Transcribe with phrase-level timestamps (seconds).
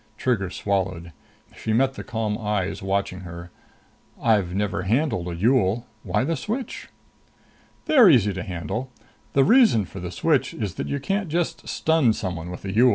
[0.17, 1.11] Trigger swallowed.
[1.55, 3.51] She met the calm eyes watching her.
[4.19, 5.85] "I've never handled a Yool.
[6.01, 6.89] Why the switch?"
[7.85, 8.89] "They're easy to handle.
[9.33, 12.89] The reason for the switch is that you can't just stun someone with a Yool.